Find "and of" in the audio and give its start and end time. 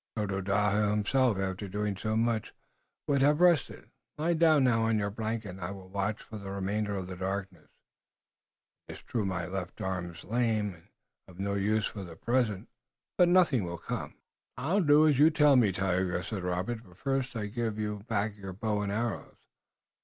10.73-11.37